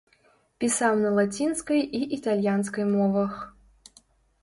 Пісаў 0.63 0.93
на 1.01 1.11
лацінскай 1.19 1.81
і 2.01 2.01
італьянскай 2.19 2.85
мовах. 2.97 3.41